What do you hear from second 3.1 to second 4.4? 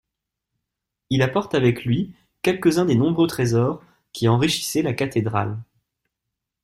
trésors qui